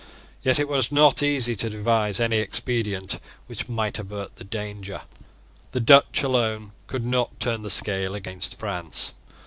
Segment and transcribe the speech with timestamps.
[0.41, 5.01] Yet it was not easy to devise any expedient which might avert the danger.
[5.73, 9.13] The Dutch alone could not turn the scale against France.